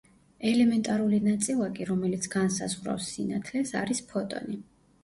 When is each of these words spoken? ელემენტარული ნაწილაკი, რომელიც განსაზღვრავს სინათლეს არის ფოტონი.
ელემენტარული 0.51 1.19
ნაწილაკი, 1.27 1.87
რომელიც 1.91 2.27
განსაზღვრავს 2.37 3.13
სინათლეს 3.15 3.79
არის 3.85 4.05
ფოტონი. 4.13 4.61